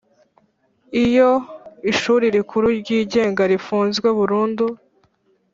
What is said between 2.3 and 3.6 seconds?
rikuru ryigenga